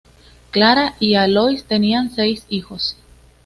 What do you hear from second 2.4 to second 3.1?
hijos.